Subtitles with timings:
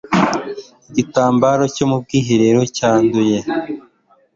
[0.89, 3.37] igitambaro cyo mu bwiherero cyanduye